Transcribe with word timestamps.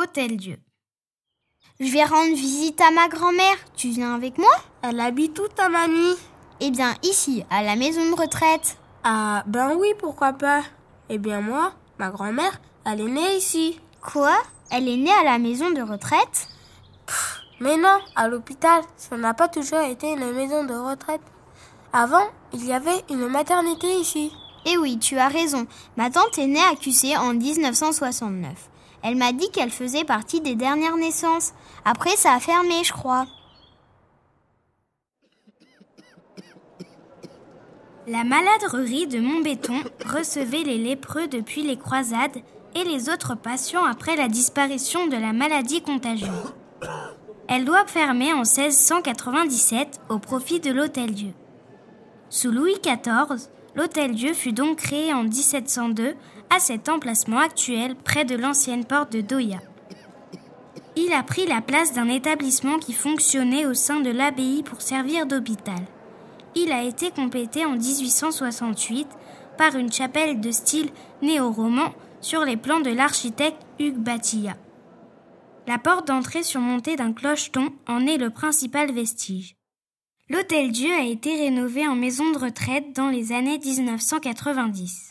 Hôtel 0.00 0.36
Dieu. 0.36 0.58
Je 1.80 1.90
vais 1.90 2.04
rendre 2.04 2.32
visite 2.32 2.80
à 2.80 2.92
ma 2.92 3.08
grand-mère. 3.08 3.56
Tu 3.76 3.88
viens 3.88 4.14
avec 4.14 4.38
moi? 4.38 4.52
Elle 4.82 5.00
habite 5.00 5.36
où 5.40 5.48
ta 5.48 5.68
mamie? 5.68 6.14
Eh 6.60 6.70
bien, 6.70 6.94
ici, 7.02 7.42
à 7.50 7.64
la 7.64 7.74
maison 7.74 8.08
de 8.08 8.14
retraite. 8.14 8.78
Ah, 9.02 9.42
ben 9.48 9.74
oui, 9.76 9.88
pourquoi 9.98 10.34
pas. 10.34 10.62
Eh 11.08 11.18
bien, 11.18 11.40
moi, 11.40 11.72
ma 11.98 12.10
grand-mère, 12.10 12.60
elle 12.86 13.00
est 13.00 13.08
née 13.08 13.36
ici. 13.38 13.80
Quoi? 14.00 14.36
Elle 14.70 14.88
est 14.88 14.98
née 14.98 15.10
à 15.10 15.24
la 15.24 15.38
maison 15.38 15.72
de 15.72 15.82
retraite? 15.82 16.46
Mais 17.58 17.76
non, 17.76 17.98
à 18.14 18.28
l'hôpital, 18.28 18.82
ça 18.96 19.16
n'a 19.16 19.34
pas 19.34 19.48
toujours 19.48 19.80
été 19.80 20.12
une 20.12 20.32
maison 20.32 20.62
de 20.62 20.74
retraite. 20.74 21.22
Avant, 21.92 22.28
il 22.52 22.64
y 22.64 22.72
avait 22.72 23.02
une 23.10 23.26
maternité 23.26 23.92
ici. 23.96 24.30
Eh 24.64 24.76
oui, 24.76 25.00
tu 25.00 25.18
as 25.18 25.26
raison. 25.26 25.66
Ma 25.96 26.08
tante 26.08 26.38
est 26.38 26.46
née 26.46 26.62
à 26.62 26.76
QC 26.76 27.16
en 27.16 27.34
1969. 27.34 28.70
Elle 29.02 29.16
m'a 29.16 29.32
dit 29.32 29.50
qu'elle 29.50 29.70
faisait 29.70 30.04
partie 30.04 30.40
des 30.40 30.54
dernières 30.54 30.96
naissances. 30.96 31.52
Après, 31.84 32.16
ça 32.16 32.32
a 32.32 32.40
fermé, 32.40 32.82
je 32.84 32.92
crois. 32.92 33.26
La 38.06 38.24
maladrerie 38.24 39.06
de 39.06 39.20
Montbéton 39.20 39.82
recevait 40.06 40.62
les 40.62 40.78
lépreux 40.78 41.28
depuis 41.28 41.62
les 41.62 41.76
croisades 41.76 42.38
et 42.74 42.84
les 42.84 43.10
autres 43.10 43.34
patients 43.34 43.84
après 43.84 44.16
la 44.16 44.28
disparition 44.28 45.08
de 45.08 45.16
la 45.16 45.34
maladie 45.34 45.82
contagieuse. 45.82 46.54
Elle 47.48 47.64
doit 47.64 47.86
fermer 47.86 48.32
en 48.32 48.44
1697 48.44 50.00
au 50.08 50.18
profit 50.18 50.60
de 50.60 50.70
l'Hôtel-Dieu. 50.70 51.32
Sous 52.30 52.50
Louis 52.50 52.76
XIV, 52.82 53.48
l'Hôtel-Dieu 53.78 54.34
fut 54.34 54.52
donc 54.52 54.78
créé 54.78 55.14
en 55.14 55.22
1702 55.22 56.16
à 56.50 56.58
cet 56.58 56.88
emplacement 56.88 57.38
actuel 57.38 57.94
près 57.94 58.24
de 58.24 58.34
l'ancienne 58.34 58.84
porte 58.84 59.12
de 59.12 59.20
Doya. 59.20 59.60
Il 60.96 61.12
a 61.12 61.22
pris 61.22 61.46
la 61.46 61.60
place 61.60 61.92
d'un 61.92 62.08
établissement 62.08 62.80
qui 62.80 62.92
fonctionnait 62.92 63.66
au 63.66 63.74
sein 63.74 64.00
de 64.00 64.10
l'abbaye 64.10 64.64
pour 64.64 64.82
servir 64.82 65.26
d'hôpital. 65.26 65.78
Il 66.56 66.72
a 66.72 66.82
été 66.82 67.12
complété 67.12 67.64
en 67.64 67.76
1868 67.76 69.06
par 69.56 69.76
une 69.76 69.92
chapelle 69.92 70.40
de 70.40 70.50
style 70.50 70.90
néo-roman 71.22 71.94
sur 72.20 72.44
les 72.44 72.56
plans 72.56 72.80
de 72.80 72.90
l'architecte 72.90 73.62
Hugues 73.78 74.02
Batilla. 74.02 74.56
La 75.68 75.78
porte 75.78 76.08
d'entrée 76.08 76.42
surmontée 76.42 76.96
d'un 76.96 77.12
clocheton 77.12 77.68
en 77.86 78.08
est 78.08 78.18
le 78.18 78.30
principal 78.30 78.90
vestige. 78.90 79.57
L'Hôtel 80.30 80.72
Dieu 80.72 80.92
a 80.92 81.06
été 81.06 81.36
rénové 81.36 81.88
en 81.88 81.94
maison 81.94 82.30
de 82.32 82.38
retraite 82.38 82.94
dans 82.94 83.08
les 83.08 83.32
années 83.32 83.58
1990. 83.58 85.06